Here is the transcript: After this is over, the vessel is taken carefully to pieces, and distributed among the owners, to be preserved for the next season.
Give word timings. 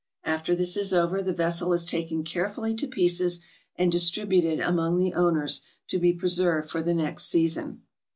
After 0.23 0.55
this 0.55 0.75
is 0.77 0.93
over, 0.93 1.21
the 1.21 1.31
vessel 1.31 1.73
is 1.73 1.85
taken 1.85 2.23
carefully 2.23 2.73
to 2.73 2.87
pieces, 2.87 3.39
and 3.75 3.91
distributed 3.91 4.59
among 4.59 4.97
the 4.97 5.13
owners, 5.13 5.61
to 5.89 5.99
be 5.99 6.11
preserved 6.11 6.71
for 6.71 6.81
the 6.81 6.95
next 6.95 7.25
season. 7.25 7.83